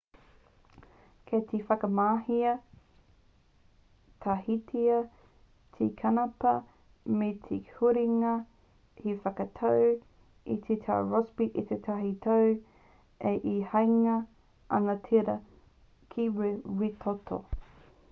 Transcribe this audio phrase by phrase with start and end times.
[1.31, 2.53] kei te whakamahia
[4.25, 4.93] tahitia
[5.75, 6.53] te kanapā
[7.19, 8.31] me te huringa
[9.03, 9.85] hei whakatau
[10.55, 12.47] i te tau rossby a tētahi tau
[13.33, 14.17] ā e hāngai
[14.79, 15.37] ana tērā
[16.07, 17.39] ki te rere wētoto